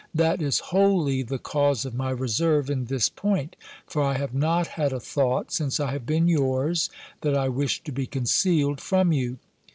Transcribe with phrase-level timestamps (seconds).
[0.15, 3.55] That is wholly the cause of my reserve in this point;
[3.85, 6.89] for I have not had a thought, since I have been yours,
[7.21, 9.37] that I wished to be concealed from you.